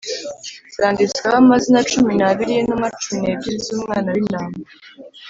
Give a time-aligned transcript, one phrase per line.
[0.77, 4.57] zanditsweho amazina cumi n’abiri y’intumwa cumi n’ebyiri z’Umwana w’Intama.